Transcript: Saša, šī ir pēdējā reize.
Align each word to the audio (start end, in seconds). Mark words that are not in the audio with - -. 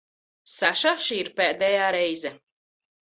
Saša, 0.53 0.93
šī 1.07 1.19
ir 1.25 1.31
pēdējā 1.43 1.91
reize. 1.97 2.33